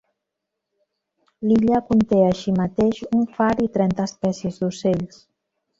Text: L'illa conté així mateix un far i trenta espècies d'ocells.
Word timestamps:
L'illa 1.49 1.83
conté 1.91 2.23
així 2.29 2.57
mateix 2.63 3.05
un 3.21 3.23
far 3.39 3.53
i 3.69 3.73
trenta 3.79 4.11
espècies 4.13 4.63
d'ocells. 4.65 5.27